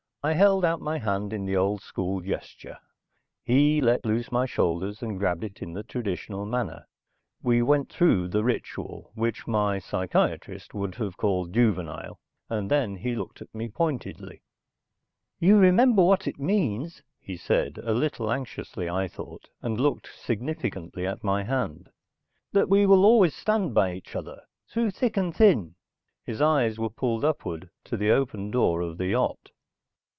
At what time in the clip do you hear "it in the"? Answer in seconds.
5.43-5.81